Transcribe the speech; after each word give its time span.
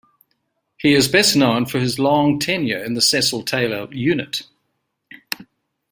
He 0.79 0.95
is 0.95 1.07
best 1.07 1.35
known 1.35 1.67
for 1.67 1.77
his 1.77 1.99
long 1.99 2.39
tenure 2.39 2.83
in 2.83 2.95
the 2.95 3.03
Cecil 3.03 3.43
Taylor 3.43 3.87
Unit. 3.93 4.47